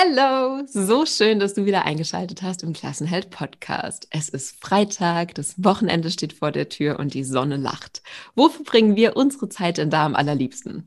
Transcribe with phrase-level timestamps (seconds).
[0.00, 4.06] Hello, so schön, dass du wieder eingeschaltet hast im Klassenheld Podcast.
[4.10, 8.02] Es ist Freitag, das Wochenende steht vor der Tür und die Sonne lacht.
[8.36, 10.86] Wofür bringen wir unsere Zeit denn da am allerliebsten?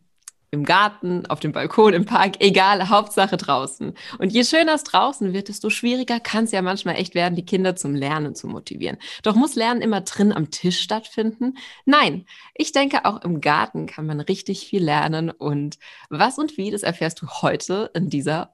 [0.52, 3.94] im Garten, auf dem Balkon, im Park, egal, Hauptsache draußen.
[4.20, 7.46] Und je schöner es draußen wird, desto schwieriger kann es ja manchmal echt werden, die
[7.46, 8.98] Kinder zum Lernen zu motivieren.
[9.24, 11.58] Doch muss Lernen immer drin am Tisch stattfinden?
[11.86, 15.30] Nein, ich denke, auch im Garten kann man richtig viel lernen.
[15.30, 18.54] Und was und wie, das erfährst du heute in dieser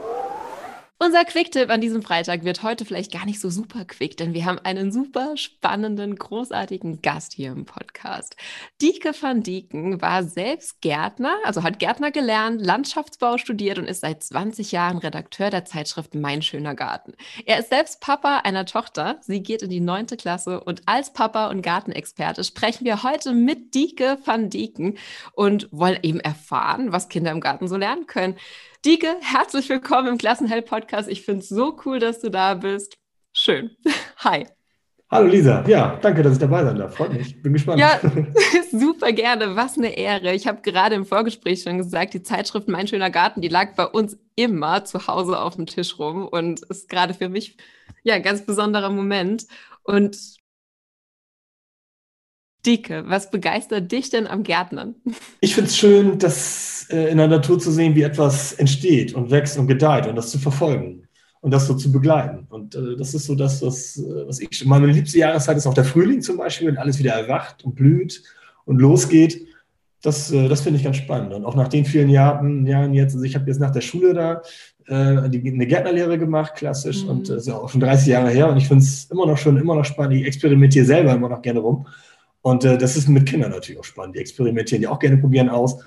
[1.03, 4.45] Unser Quick-Tipp an diesem Freitag wird heute vielleicht gar nicht so super quick, denn wir
[4.45, 8.35] haben einen super spannenden, großartigen Gast hier im Podcast.
[8.83, 14.21] Dieke van Dieken war selbst Gärtner, also hat Gärtner gelernt, Landschaftsbau studiert und ist seit
[14.21, 17.13] 20 Jahren Redakteur der Zeitschrift Mein schöner Garten.
[17.47, 19.17] Er ist selbst Papa einer Tochter.
[19.21, 23.73] Sie geht in die neunte Klasse und als Papa und Gartenexperte sprechen wir heute mit
[23.73, 24.99] Dieke van Dieken
[25.33, 28.35] und wollen eben erfahren, was Kinder im Garten so lernen können.
[28.83, 31.07] Dieke, herzlich willkommen im Klassenheld-Podcast.
[31.07, 32.97] Ich finde es so cool, dass du da bist.
[33.31, 33.77] Schön.
[34.17, 34.47] Hi.
[35.11, 36.95] Hallo Lisa, ja, danke, dass ich dabei sein darf.
[36.95, 37.79] Freut mich, bin gespannt.
[37.79, 37.99] Ja,
[38.71, 39.55] super gerne.
[39.55, 40.33] Was eine Ehre.
[40.33, 43.85] Ich habe gerade im Vorgespräch schon gesagt, die Zeitschrift Mein schöner Garten, die lag bei
[43.85, 47.57] uns immer zu Hause auf dem Tisch rum und ist gerade für mich
[48.01, 49.45] ja ein ganz besonderer Moment.
[49.83, 50.17] Und
[52.65, 54.95] Dicke, was begeistert dich denn am Gärtnern?
[55.41, 59.31] Ich finde es schön, das äh, in der Natur zu sehen, wie etwas entsteht und
[59.31, 61.07] wächst und gedeiht und das zu verfolgen
[61.41, 62.45] und das so zu begleiten.
[62.49, 64.65] Und äh, das ist so das, was, äh, was ich.
[64.65, 68.23] Meine liebste Jahreszeit ist auch der Frühling zum Beispiel, wenn alles wieder erwacht und blüht
[68.65, 69.47] und losgeht.
[70.03, 71.33] Das, äh, das finde ich ganz spannend.
[71.33, 74.13] Und auch nach den vielen Jahren, Jahren jetzt, also ich habe jetzt nach der Schule
[74.13, 74.41] da
[74.87, 77.09] äh, die, eine Gärtnerlehre gemacht, klassisch, mhm.
[77.09, 78.49] und das ist ja auch schon 30 Jahre her.
[78.49, 80.17] Und ich finde es immer noch schön, immer noch spannend.
[80.17, 81.87] Ich experimentiere selber immer noch gerne rum.
[82.41, 84.15] Und äh, das ist mit Kindern natürlich auch spannend.
[84.15, 85.83] Die experimentieren, die auch gerne probieren aus.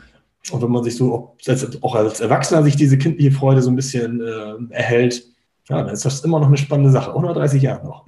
[0.50, 1.36] Und wenn man sich so
[1.80, 5.24] auch als Erwachsener sich diese kindliche Freude so ein bisschen äh, erhält,
[5.68, 7.14] ja, dann ist das immer noch eine spannende Sache.
[7.14, 8.04] Auch nach 30 Jahren noch.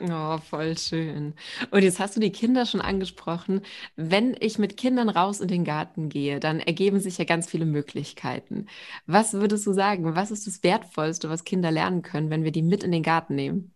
[0.00, 1.34] Oh, voll schön.
[1.70, 3.60] Und jetzt hast du die Kinder schon angesprochen.
[3.94, 7.66] Wenn ich mit Kindern raus in den Garten gehe, dann ergeben sich ja ganz viele
[7.66, 8.66] Möglichkeiten.
[9.06, 10.16] Was würdest du sagen?
[10.16, 13.36] Was ist das Wertvollste, was Kinder lernen können, wenn wir die mit in den Garten
[13.36, 13.72] nehmen?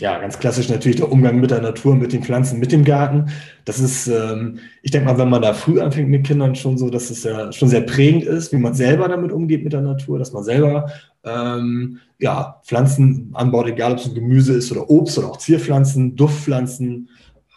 [0.00, 3.26] Ja, ganz klassisch natürlich der Umgang mit der Natur, mit den Pflanzen, mit dem Garten.
[3.64, 6.90] Das ist, ähm, ich denke mal, wenn man da früh anfängt mit Kindern, schon so,
[6.90, 10.18] dass es ja schon sehr prägend ist, wie man selber damit umgeht mit der Natur,
[10.18, 10.90] dass man selber
[11.22, 16.16] ähm, ja, Pflanzen anbaut, egal ob es ein Gemüse ist oder Obst oder auch Zierpflanzen,
[16.16, 17.08] Duftpflanzen.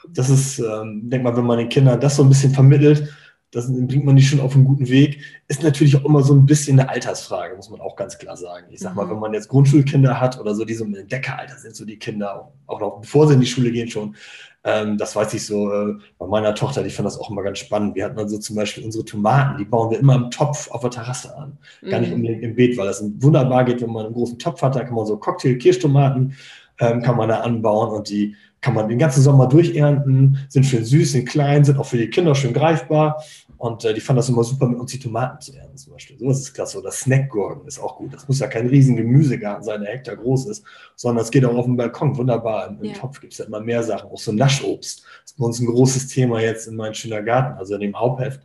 [0.10, 3.10] Das ist, ähm, denke mal, wenn man den Kindern das so ein bisschen vermittelt,
[3.58, 5.20] das bringt man die schon auf einen guten Weg.
[5.48, 8.68] Ist natürlich auch immer so ein bisschen eine Altersfrage, muss man auch ganz klar sagen.
[8.70, 9.12] Ich sag mal, mhm.
[9.12, 12.52] wenn man jetzt Grundschulkinder hat oder so, die so im Entdeckeralter sind, so die Kinder,
[12.68, 14.16] auch noch bevor sie in die Schule gehen schon,
[14.64, 17.58] ähm, das weiß ich so äh, bei meiner Tochter, die fand das auch immer ganz
[17.58, 17.96] spannend.
[17.96, 20.92] Wir hatten also zum Beispiel unsere Tomaten, die bauen wir immer im Topf auf der
[20.92, 21.58] Terrasse an.
[21.90, 22.18] Gar nicht mhm.
[22.18, 24.94] unbedingt im Beet, weil das wunderbar geht, wenn man einen großen Topf hat, da kann
[24.94, 26.36] man so Cocktail-Kirschtomaten
[26.80, 30.84] ähm, kann man da anbauen und die kann man den ganzen Sommer durchernten, sind schön
[30.84, 33.24] süß, sind klein, sind auch für die Kinder schön greifbar.
[33.58, 36.18] Und äh, die fanden das immer super, mit uns die Tomaten zu ernten zum Beispiel.
[36.20, 36.78] So ist es klasse.
[36.78, 38.14] Oder Snackgurken ist auch gut.
[38.14, 40.64] Das muss ja kein riesen Gemüsegarten sein, der Hektar groß ist,
[40.96, 42.16] sondern es geht auch auf dem Balkon.
[42.18, 42.68] Wunderbar.
[42.68, 42.94] Im, im ja.
[42.94, 44.12] Topf gibt es ja immer mehr Sachen.
[44.12, 45.00] Auch so Naschobst.
[45.00, 48.00] Das ist bei uns ein großes Thema jetzt in meinem schöner Garten, also in dem
[48.00, 48.42] Hauptheft,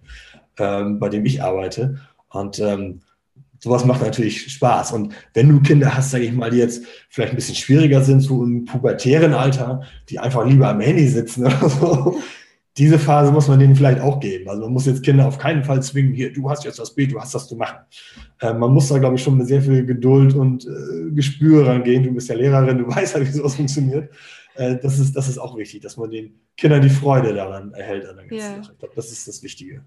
[0.58, 1.98] ähm, bei dem ich arbeite.
[2.30, 3.02] Und ähm,
[3.62, 4.92] sowas macht natürlich Spaß.
[4.92, 8.20] Und wenn du Kinder hast, sage ich mal, die jetzt vielleicht ein bisschen schwieriger sind,
[8.20, 12.16] so im pubertären Alter, die einfach lieber am Handy sitzen oder so,
[12.78, 14.48] diese Phase muss man denen vielleicht auch geben.
[14.48, 17.12] Also man muss jetzt Kinder auf keinen Fall zwingen, hier, du hast jetzt das Bild,
[17.12, 17.80] du hast das zu machen.
[18.40, 22.02] Äh, man muss da, glaube ich, schon mit sehr viel Geduld und äh, Gespür rangehen.
[22.02, 24.10] Du bist ja Lehrerin, du weißt ja, wie sowas funktioniert.
[24.54, 28.06] Äh, das, ist, das ist auch wichtig, dass man den Kindern die Freude daran erhält
[28.06, 28.62] an der ganzen yeah.
[28.62, 28.72] Sache.
[28.72, 29.84] Ich glaube, das ist das Wichtige.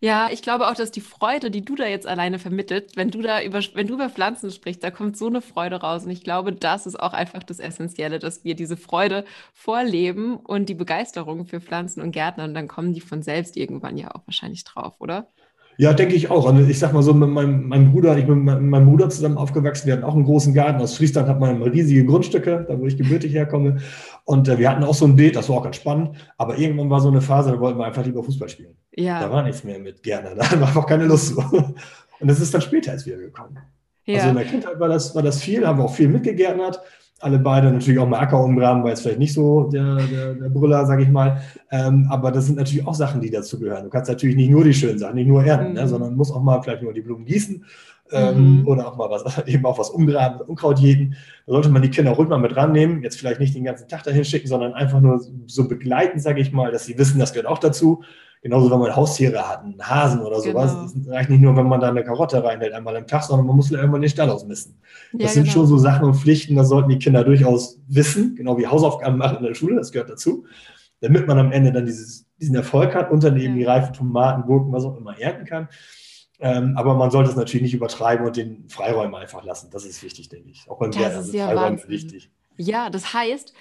[0.00, 3.22] Ja, ich glaube auch, dass die Freude, die du da jetzt alleine vermittelt, wenn du
[3.22, 6.04] da über, wenn du über Pflanzen sprichst, da kommt so eine Freude raus.
[6.04, 10.68] Und ich glaube, das ist auch einfach das Essentielle, dass wir diese Freude vorleben und
[10.68, 12.44] die Begeisterung für Pflanzen und Gärtner.
[12.44, 15.28] Und dann kommen die von selbst irgendwann ja auch wahrscheinlich drauf, oder?
[15.76, 16.48] Ja, denke ich auch.
[16.48, 19.36] Und ich sag mal so, mit meinem, meinem Bruder, ich bin mit meinem Bruder zusammen
[19.36, 19.86] aufgewachsen.
[19.86, 20.80] Wir hatten auch einen großen Garten.
[20.80, 23.78] Aus Friesland hat man riesige Grundstücke, da wo ich gebürtig herkomme.
[24.24, 26.16] Und äh, wir hatten auch so ein Beet, das war auch ganz spannend.
[26.38, 28.74] Aber irgendwann war so eine Phase, da wollten wir einfach lieber Fußball spielen.
[28.96, 29.20] Ja.
[29.20, 30.30] Da war nichts mehr mit gerne.
[30.34, 31.36] Da war einfach keine Lust.
[32.20, 33.58] Und das ist dann später erst wieder gekommen.
[34.06, 34.16] Ja.
[34.16, 36.80] Also in der Kindheit war das, war das viel, haben wir auch viel mitgegärtnert.
[37.20, 40.48] Alle beide natürlich auch mal Acker umgraben, war jetzt vielleicht nicht so der, der, der
[40.48, 41.40] Brüller, sage ich mal.
[41.70, 43.84] Ähm, aber das sind natürlich auch Sachen, die dazu gehören.
[43.84, 45.84] Du kannst natürlich nicht nur die schönen Sachen, nicht nur ernten, ne, mhm.
[45.84, 47.64] ne, sondern musst auch mal vielleicht nur die Blumen gießen
[48.10, 48.68] ähm, mhm.
[48.68, 51.16] oder auch mal was, eben auch was umgraben, Unkraut jäten.
[51.46, 53.02] Da sollte man die Kinder ruhig mal mit rannehmen.
[53.02, 56.52] Jetzt vielleicht nicht den ganzen Tag dahin schicken, sondern einfach nur so begleiten, sage ich
[56.52, 58.02] mal, dass sie wissen, das gehört auch dazu.
[58.42, 60.72] Genauso, wenn man Haustiere hat, einen Hasen oder sowas.
[60.92, 61.06] Genau.
[61.06, 63.56] Das reicht nicht nur, wenn man da eine Karotte reinhält, einmal am Tag, sondern man
[63.56, 64.76] muss irgendwann den Stall ausmisten.
[65.14, 65.54] Das ja, sind genau.
[65.54, 69.38] schon so Sachen und Pflichten, das sollten die Kinder durchaus wissen, genau wie Hausaufgaben machen
[69.38, 70.44] in der Schule, das gehört dazu,
[71.00, 73.60] damit man am Ende dann dieses, diesen Erfolg hat, unternehmen ja.
[73.60, 75.68] die reifen Tomaten, Gurken, was auch immer ernten kann.
[76.44, 79.70] Ähm, aber man sollte es natürlich nicht übertreiben und den Freiräumen einfach lassen.
[79.70, 80.68] Das ist wichtig, denke ich.
[80.68, 81.88] Auch beim Gärtnern sind ja Freiräume Wahnsinn.
[81.88, 82.30] wichtig.
[82.58, 83.54] Ja, das heißt,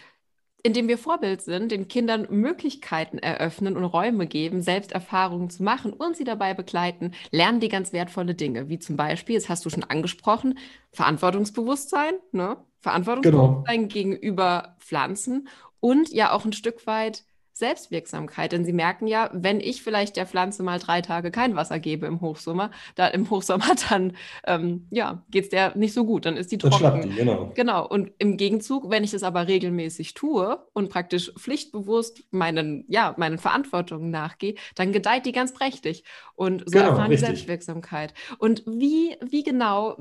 [0.63, 5.93] indem wir Vorbild sind, den Kindern Möglichkeiten eröffnen und Räume geben, selbst Erfahrungen zu machen
[5.93, 9.69] und sie dabei begleiten, lernen die ganz wertvolle Dinge, wie zum Beispiel, das hast du
[9.69, 10.59] schon angesprochen,
[10.91, 12.57] Verantwortungsbewusstsein, ne?
[12.81, 13.93] Verantwortungsbewusstsein genau.
[13.93, 15.47] gegenüber Pflanzen
[15.79, 20.25] und ja auch ein Stück weit Selbstwirksamkeit, denn sie merken ja, wenn ich vielleicht der
[20.25, 25.23] Pflanze mal drei Tage kein Wasser gebe im Hochsommer, da im Hochsommer dann ähm, ja,
[25.29, 27.11] geht es der nicht so gut, dann ist die trocken.
[27.11, 27.51] Die, genau.
[27.53, 27.87] genau.
[27.87, 33.37] Und im Gegenzug, wenn ich das aber regelmäßig tue und praktisch pflichtbewusst meinen, ja, meinen
[33.37, 36.03] Verantwortungen nachgehe, dann gedeiht die ganz prächtig.
[36.35, 38.15] Und so genau, erfahren die Selbstwirksamkeit.
[38.39, 39.95] Und wie, wie genau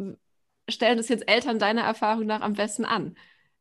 [0.68, 3.14] stellen das jetzt Eltern deiner Erfahrung nach am besten an?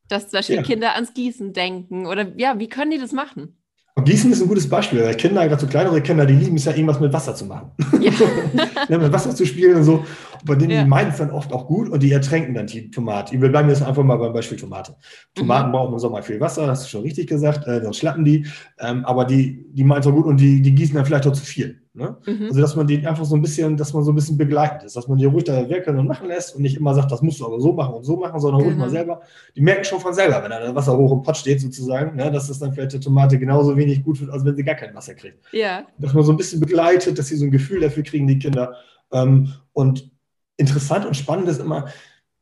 [0.08, 0.62] Dass zum Beispiel ja.
[0.62, 3.58] Kinder ans Gießen denken oder ja, wie können die das machen?
[3.94, 6.64] Und Gießen ist ein gutes Beispiel, weil Kinder, gerade so kleinere Kinder, die lieben es
[6.64, 7.72] ja irgendwas mit Wasser zu machen.
[8.00, 8.10] Ja.
[8.88, 9.96] ja, mit Wasser zu spielen und so.
[9.96, 10.82] Und bei denen ja.
[10.82, 13.38] die meinen es dann oft auch gut und die ertränken dann die Tomate.
[13.38, 14.96] Wir bleiben jetzt einfach mal beim Beispiel Tomate.
[15.34, 15.72] Tomaten mhm.
[15.72, 18.46] brauchen im Sommer viel Wasser, hast du schon richtig gesagt, äh, sonst schlappen die.
[18.78, 21.32] Ähm, aber die, die meinen es auch gut und die, die gießen dann vielleicht auch
[21.32, 21.81] zu viel.
[21.94, 22.16] Ne?
[22.24, 22.46] Mhm.
[22.46, 24.96] Also dass man die einfach so ein bisschen, dass man so ein bisschen begleitet ist,
[24.96, 27.38] dass man die ruhig da wirken und machen lässt und nicht immer sagt, das musst
[27.40, 28.92] du aber so machen und so machen, sondern ruhig mal mhm.
[28.92, 29.20] selber.
[29.54, 32.48] Die merken schon von selber, wenn da Wasser hoch im Pott steht sozusagen, ne, dass
[32.48, 35.14] das dann vielleicht der Tomate genauso wenig gut wird, als wenn sie gar kein Wasser
[35.14, 35.38] kriegt.
[35.52, 35.86] Ja.
[35.98, 38.74] Dass man so ein bisschen begleitet, dass sie so ein Gefühl dafür kriegen, die Kinder.
[39.12, 40.10] Ähm, und
[40.56, 41.88] interessant und spannend ist immer,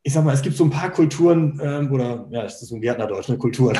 [0.02, 2.76] ich sag mal, es gibt so ein paar Kulturen, ähm, oder ja, das ist so
[2.76, 3.72] ein Gärtnerdeutsch, eine Kultur.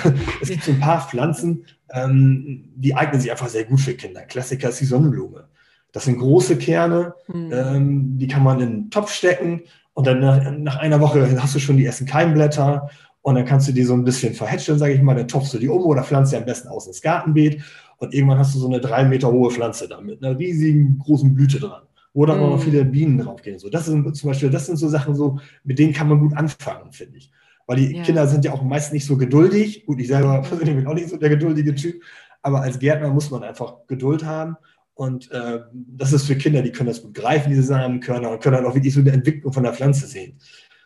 [0.42, 4.22] es gibt so ein paar Pflanzen, ähm, die eignen sich einfach sehr gut für Kinder.
[4.22, 5.48] Klassiker ist die Sonnenblume.
[5.92, 7.52] Das sind große Kerne, mhm.
[7.52, 9.62] ähm, die kann man in einen Topf stecken
[9.94, 12.90] und dann nach, nach, einer Woche hast du schon die ersten Keimblätter
[13.22, 15.58] und dann kannst du die so ein bisschen verhätscheln, sage ich mal, dann topfst du
[15.58, 17.62] die um oder pflanzt sie am besten aus ins Gartenbeet
[17.98, 21.34] und irgendwann hast du so eine drei Meter hohe Pflanze da mit einer riesigen großen
[21.34, 21.82] Blüte dran,
[22.14, 22.42] wo dann mm.
[22.42, 23.58] auch noch viele Bienen draufgehen.
[23.58, 26.34] So, das sind zum Beispiel, das sind so Sachen, so, mit denen kann man gut
[26.34, 27.30] anfangen, finde ich.
[27.66, 28.02] Weil die ja.
[28.02, 29.84] Kinder sind ja auch meist nicht so geduldig.
[29.84, 32.02] Gut, ich selber persönlich bin auch nicht so der geduldige Typ,
[32.40, 34.56] aber als Gärtner muss man einfach Geduld haben
[35.00, 38.56] und äh, das ist für Kinder, die können das gut greifen, diese Samenkörner, und können
[38.56, 40.34] dann auch wirklich so eine Entwicklung von der Pflanze sehen.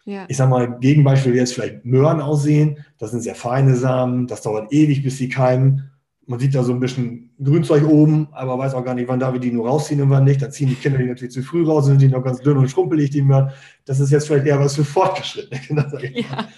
[0.05, 0.25] Ja.
[0.29, 2.79] Ich sage mal, Gegenbeispiel wie jetzt vielleicht Möhren aussehen.
[2.99, 5.91] Das sind sehr feine Samen, das dauert ewig, bis sie keimen.
[6.27, 9.33] Man sieht da so ein bisschen Grünzeug oben, aber weiß auch gar nicht, wann da
[9.33, 10.41] wir die nur rausziehen und wann nicht.
[10.41, 12.71] Dann ziehen die Kinder die natürlich zu früh raus, sind die noch ganz dünn und
[12.71, 13.51] schrumpelig, die Möhren.
[13.85, 16.37] Das ist jetzt vielleicht eher was für fortgeschrittene Kinder, sage ich ja.
[16.37, 16.49] mal.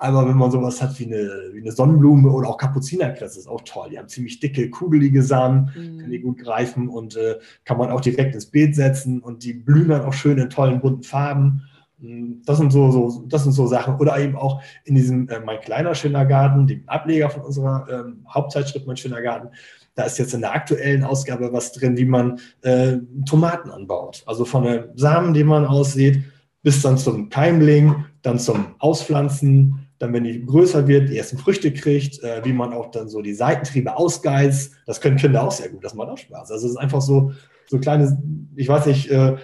[0.00, 3.60] Aber wenn man sowas hat wie eine, wie eine Sonnenblume oder auch Kapuzinerkresse, ist auch
[3.66, 3.90] toll.
[3.90, 5.98] Die haben ziemlich dicke, kugelige Samen, mhm.
[5.98, 9.52] können die gut greifen und äh, kann man auch direkt ins Beet setzen und die
[9.52, 11.64] blühen dann auch schön in tollen, bunten Farben.
[11.98, 13.96] Mm, das sind so, so, das sind so Sachen.
[13.96, 18.26] Oder eben auch in diesem äh, Mein kleiner schöner Garten, dem Ableger von unserer ähm,
[18.26, 19.48] Hauptzeitschrift Mein schöner Garten,
[19.96, 24.22] da ist jetzt in der aktuellen Ausgabe was drin, wie man äh, Tomaten anbaut.
[24.24, 26.24] Also von den Samen, die man aussieht,
[26.62, 31.72] bis dann zum Keimling, dann zum Auspflanzen, dann, wenn die größer wird, die ersten Früchte
[31.72, 34.72] kriegt, äh, wie man auch dann so die Seitentriebe ausgeizt.
[34.86, 36.50] Das können Kinder auch sehr gut, das macht auch Spaß.
[36.50, 37.32] Also es ist einfach so,
[37.66, 38.20] so kleine,
[38.56, 39.36] ich weiß nicht, äh,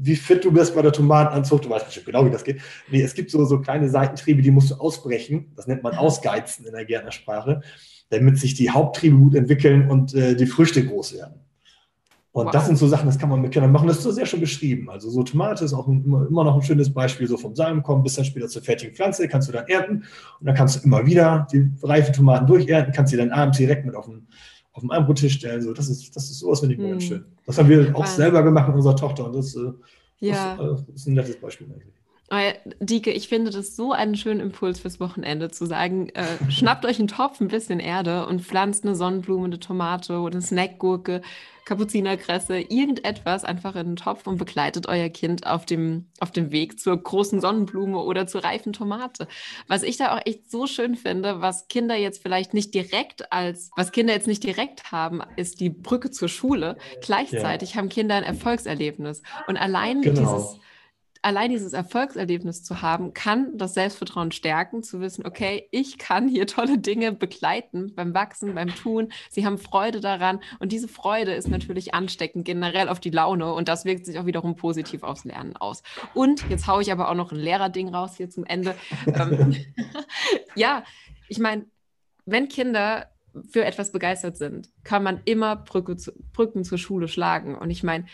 [0.00, 2.62] wie fit du bist bei der Tomatenanzucht, du weißt bestimmt genau, wie das geht.
[2.90, 5.52] Nee, es gibt so, so kleine Seitentriebe, die musst du ausbrechen.
[5.54, 7.60] Das nennt man Ausgeizen in der Gärtnersprache,
[8.08, 11.43] damit sich die Haupttriebe gut entwickeln und äh, die Früchte groß werden.
[12.34, 12.52] Und wow.
[12.52, 13.86] das sind so Sachen, das kann man mit Kindern machen.
[13.86, 14.90] Das ist so sehr schon beschrieben.
[14.90, 17.80] Also so Tomate ist auch ein, immer, immer, noch ein schönes Beispiel, so vom Samen
[17.80, 20.04] kommen bis dann später zur fertigen Pflanze, kannst du dann ernten
[20.40, 23.86] und dann kannst du immer wieder die reifen Tomaten durchernten, kannst sie dann abends direkt
[23.86, 24.26] mit auf den,
[24.72, 25.62] auf den Armbrottisch stellen.
[25.62, 27.00] So, das ist, das ist sowas, finde ich hm.
[27.00, 27.24] schön.
[27.46, 29.70] Das haben wir auch selber gemacht mit unserer Tochter und das, äh,
[30.18, 30.56] ja.
[30.56, 31.94] das, äh, das ist ein nettes Beispiel eigentlich.
[32.30, 36.98] Dike, ich finde das so einen schönen Impuls fürs Wochenende zu sagen, äh, schnappt euch
[36.98, 41.20] einen Topf, ein bisschen Erde und pflanzt eine Sonnenblume, eine Tomate oder eine Snackgurke,
[41.64, 46.78] Kapuzinerkresse, irgendetwas einfach in den Topf und begleitet euer Kind auf dem, auf dem Weg
[46.78, 49.28] zur großen Sonnenblume oder zur reifen Tomate.
[49.66, 53.70] Was ich da auch echt so schön finde, was Kinder jetzt vielleicht nicht direkt als,
[53.76, 56.76] was Kinder jetzt nicht direkt haben, ist die Brücke zur Schule.
[57.02, 57.76] Gleichzeitig ja.
[57.76, 59.22] haben Kinder ein Erfolgserlebnis.
[59.46, 60.20] Und allein genau.
[60.20, 60.60] dieses
[61.24, 66.46] allein dieses Erfolgserlebnis zu haben, kann das Selbstvertrauen stärken, zu wissen, okay, ich kann hier
[66.46, 69.10] tolle Dinge begleiten beim Wachsen, beim Tun.
[69.30, 73.68] Sie haben Freude daran und diese Freude ist natürlich ansteckend generell auf die Laune und
[73.68, 75.82] das wirkt sich auch wiederum positiv aufs Lernen aus.
[76.12, 78.74] Und jetzt haue ich aber auch noch ein Lehrerding raus hier zum Ende.
[79.06, 79.56] Ähm,
[80.54, 80.84] ja,
[81.28, 81.64] ich meine,
[82.26, 83.10] wenn Kinder
[83.50, 87.56] für etwas begeistert sind, kann man immer Brücke zu, Brücken zur Schule schlagen.
[87.56, 88.04] Und ich meine,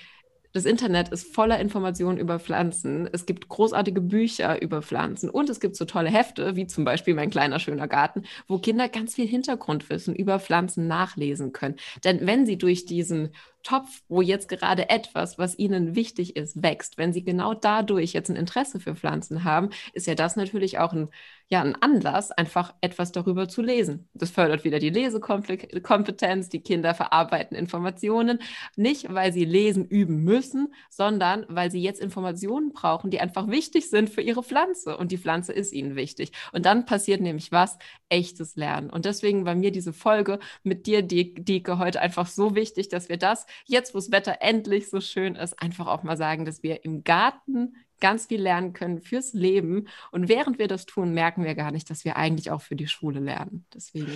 [0.53, 3.09] das Internet ist voller Informationen über Pflanzen.
[3.13, 7.15] Es gibt großartige Bücher über Pflanzen und es gibt so tolle Hefte, wie zum Beispiel
[7.15, 11.77] Mein kleiner schöner Garten, wo Kinder ganz viel Hintergrundwissen über Pflanzen nachlesen können.
[12.05, 13.31] Denn wenn sie durch diesen
[13.63, 18.31] Topf, wo jetzt gerade etwas, was ihnen wichtig ist, wächst, wenn sie genau dadurch jetzt
[18.31, 21.09] ein Interesse für Pflanzen haben, ist ja das natürlich auch ein,
[21.49, 24.09] ja, ein Anlass, einfach etwas darüber zu lesen.
[24.15, 28.39] Das fördert wieder die Lesekompetenz, die Kinder verarbeiten Informationen,
[28.77, 33.91] nicht weil sie lesen üben müssen, sondern weil sie jetzt Informationen brauchen, die einfach wichtig
[33.91, 36.33] sind für ihre Pflanze und die Pflanze ist ihnen wichtig.
[36.53, 37.79] Und dann passiert nämlich was?
[38.09, 38.91] Echtes Lernen.
[38.91, 43.17] Und deswegen war mir diese Folge mit dir, Dieke, heute einfach so wichtig, dass wir
[43.17, 46.85] das jetzt, wo das Wetter endlich so schön ist, einfach auch mal sagen, dass wir
[46.85, 49.87] im Garten ganz viel lernen können fürs Leben.
[50.11, 52.89] Und während wir das tun, merken wir gar nicht, dass wir eigentlich auch für die
[52.89, 53.67] Schule lernen.
[53.75, 54.13] Deswegen.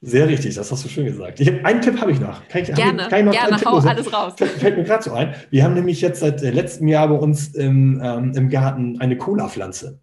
[0.00, 1.38] Sehr richtig, das hast du schön gesagt.
[1.40, 2.46] Ich einen Tipp habe ich noch.
[2.48, 4.34] Kann ich, gerne, ich, kann ich gerne, hau alles raus.
[4.36, 5.34] Fällt mir gerade so ein.
[5.50, 10.00] Wir haben nämlich jetzt seit letztem Jahr bei uns im, ähm, im Garten eine Cola-Pflanze.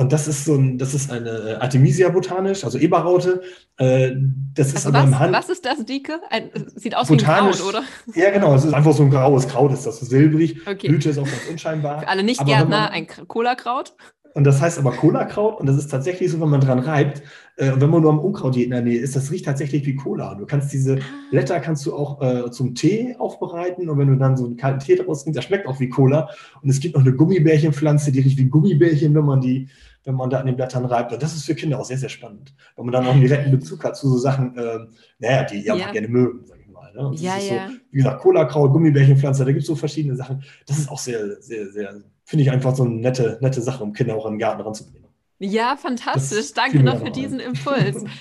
[0.00, 3.42] Und das ist so ein, das ist eine äh, Artemisia botanisch, also Eberraute.
[3.76, 4.12] Äh,
[4.54, 5.34] das ist also aber was, im Hand.
[5.34, 6.22] Was ist das, Dike?
[6.30, 8.18] Ein, sieht aus botanisch, wie ein Kraut, oder?
[8.18, 8.54] Ja, genau.
[8.54, 10.66] Es ist einfach so ein graues Kraut, ist das so silbrig.
[10.66, 10.88] Okay.
[10.88, 12.00] Blüte ist auch ganz unscheinbar.
[12.00, 13.92] Für alle Nicht-Gärtner ein Cola-Kraut.
[14.32, 17.22] Und das heißt aber Cola-Kraut und das ist tatsächlich so, wenn man dran reibt
[17.56, 19.96] äh, und wenn man nur am Unkraut in der Nähe ist, das riecht tatsächlich wie
[19.96, 20.34] Cola.
[20.34, 21.30] Du kannst diese ah.
[21.30, 24.78] Blätter kannst du auch äh, zum Tee aufbereiten und wenn du dann so einen kalten
[24.78, 26.30] Tee daraus trinkst, das schmeckt auch wie Cola.
[26.62, 29.68] Und es gibt noch eine Gummibärchenpflanze, die riecht wie Gummibärchen, wenn man die
[30.04, 31.12] wenn man da an den Blättern reibt.
[31.12, 33.50] Und das ist für Kinder auch sehr, sehr spannend, weil man dann auch einen direkten
[33.50, 34.78] Bezug hat zu so Sachen, äh,
[35.18, 35.90] naja, die ihr ja.
[35.92, 36.92] gerne mögen, sag ich mal.
[36.92, 37.12] Ne?
[37.16, 37.68] ja, ja.
[37.68, 40.42] So, wie gesagt, Cola-Kraut, Gummibärchenpflanze, da gibt es so verschiedene Sachen.
[40.66, 43.92] Das ist auch sehr, sehr, sehr, finde ich einfach so eine nette, nette Sache, um
[43.92, 45.08] Kinder auch an den Garten ranzubringen.
[45.38, 46.52] Ja, fantastisch.
[46.52, 48.04] Danke noch für diesen Impuls.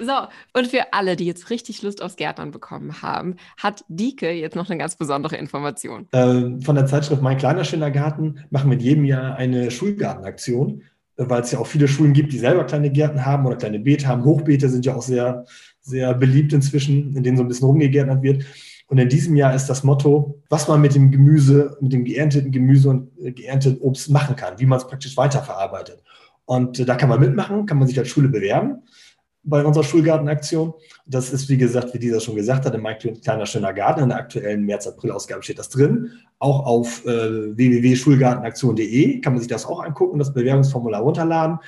[0.00, 0.12] So,
[0.54, 4.68] und für alle, die jetzt richtig Lust aufs Gärtnern bekommen haben, hat Dike jetzt noch
[4.68, 6.08] eine ganz besondere Information.
[6.12, 10.82] Ähm, von der Zeitschrift Mein kleiner schöner Garten machen wir in jedem Jahr eine Schulgartenaktion
[11.16, 14.06] weil es ja auch viele Schulen gibt, die selber kleine Gärten haben oder kleine Beete
[14.06, 14.24] haben.
[14.24, 15.44] Hochbeete sind ja auch sehr,
[15.80, 18.44] sehr beliebt inzwischen, in denen so ein bisschen rumgegärtnert wird.
[18.88, 22.52] Und in diesem Jahr ist das Motto, was man mit dem Gemüse, mit dem geernteten
[22.52, 26.02] Gemüse und geernteten Obst machen kann, wie man es praktisch weiterverarbeitet.
[26.44, 28.82] Und äh, da kann man mitmachen, kann man sich als Schule bewerben
[29.44, 30.74] bei unserer Schulgartenaktion.
[31.06, 34.02] Das ist, wie gesagt, wie dieser schon gesagt hat, in mein kleiner schöner Garten.
[34.02, 36.12] In der aktuellen März-April-Ausgabe steht das drin.
[36.38, 41.58] Auch auf äh, www.schulgartenaktion.de kann man sich das auch angucken, das Bewerbungsformular runterladen.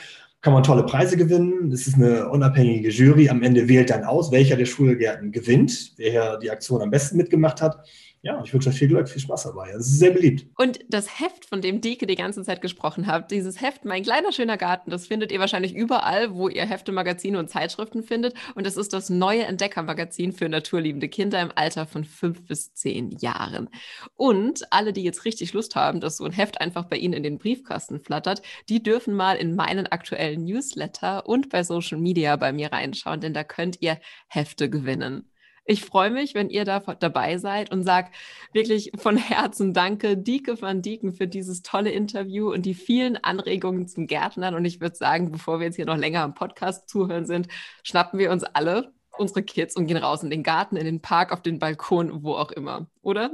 [0.40, 1.70] Kann man tolle Preise gewinnen.
[1.70, 3.28] Das ist eine unabhängige Jury.
[3.28, 7.60] Am Ende wählt dann aus, welcher der Schulgärten gewinnt, wer die Aktion am besten mitgemacht
[7.60, 7.84] hat
[8.26, 9.70] ja, ich wünsche euch viel Glück, viel Spaß dabei.
[9.70, 10.46] Es ist sehr beliebt.
[10.56, 14.32] Und das Heft, von dem Dike die ganze Zeit gesprochen hat, dieses Heft, mein kleiner
[14.32, 18.34] schöner Garten, das findet ihr wahrscheinlich überall, wo ihr Hefte, Magazine und Zeitschriften findet.
[18.56, 23.12] Und das ist das neue Entdeckermagazin für naturliebende Kinder im Alter von fünf bis zehn
[23.12, 23.70] Jahren.
[24.16, 27.22] Und alle, die jetzt richtig Lust haben, dass so ein Heft einfach bei Ihnen in
[27.22, 32.52] den Briefkasten flattert, die dürfen mal in meinen aktuellen Newsletter und bei Social Media bei
[32.52, 35.30] mir reinschauen, denn da könnt ihr Hefte gewinnen.
[35.66, 38.10] Ich freue mich, wenn ihr da dabei seid und sage
[38.52, 43.88] wirklich von Herzen Danke, Dieke van Dieken, für dieses tolle Interview und die vielen Anregungen
[43.88, 44.54] zum Gärtnern.
[44.54, 47.48] Und ich würde sagen, bevor wir jetzt hier noch länger am Podcast zuhören sind,
[47.82, 51.32] schnappen wir uns alle unsere Kids und gehen raus in den Garten, in den Park,
[51.32, 53.30] auf den Balkon, wo auch immer, oder?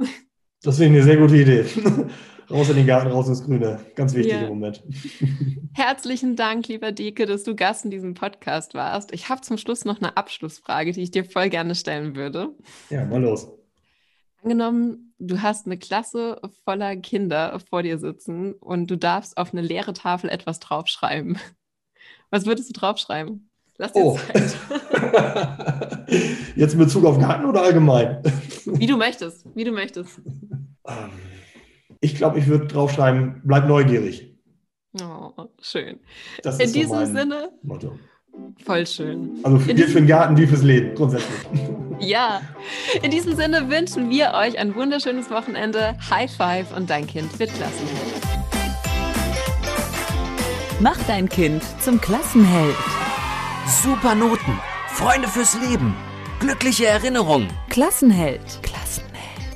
[0.63, 1.65] Das wäre eine sehr gute Idee.
[2.49, 3.79] Raus in den Garten, raus ins Grüne.
[3.95, 4.41] Ganz wichtig ja.
[4.41, 4.83] im Moment.
[5.73, 9.13] Herzlichen Dank, lieber Deke, dass du Gast in diesem Podcast warst.
[9.13, 12.49] Ich habe zum Schluss noch eine Abschlussfrage, die ich dir voll gerne stellen würde.
[12.89, 13.47] Ja, mal los.
[14.43, 19.61] Angenommen, du hast eine Klasse voller Kinder vor dir sitzen und du darfst auf eine
[19.61, 21.37] leere Tafel etwas draufschreiben.
[22.29, 23.49] Was würdest du draufschreiben?
[23.77, 24.17] Lass dir oh.
[24.17, 24.57] Zeit.
[26.55, 28.21] Jetzt in Bezug auf Garten oder allgemein?
[28.65, 30.21] Wie du möchtest, wie du möchtest.
[30.85, 31.11] Ähm,
[32.03, 34.35] ich glaube, ich würde draufschreiben, bleib neugierig.
[35.01, 35.31] Oh,
[35.61, 35.99] schön.
[36.43, 37.97] Das In ist so diesem mein Sinne, Motto.
[38.63, 39.39] voll schön.
[39.43, 41.33] Also für, gilt für den Garten wie fürs Leben, grundsätzlich.
[41.99, 42.41] Ja,
[43.01, 45.95] in diesem Sinne wünschen wir euch ein wunderschönes Wochenende.
[46.09, 48.21] High Five und dein Kind wird Klassenheld.
[50.81, 52.75] Mach dein Kind zum Klassenheld.
[53.83, 55.95] Super Noten, Freunde fürs Leben,
[56.41, 57.47] glückliche Erinnerungen.
[57.69, 58.41] Klassenheld.
[58.63, 58.72] Klassenheld.